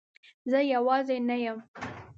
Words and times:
زه 0.51 0.59
یوازی 0.73 1.17
نه 1.29 1.37
یم 1.43 1.57